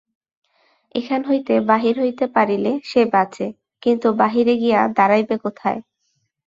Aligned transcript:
এখান 0.95 1.21
হইতে 1.25 1.53
বাহির 1.69 1.95
হইতে 1.99 2.25
পারিলে 2.35 2.71
সে 2.83 3.01
বাঁচে, 3.13 3.45
কিন্তু 3.83 4.07
বাহিরে 4.21 4.53
গিয়া 4.61 4.79
দাঁড়াইবে 4.97 5.35
কোথায়? 5.45 5.79